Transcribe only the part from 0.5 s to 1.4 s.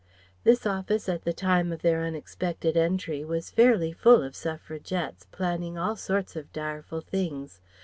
office at the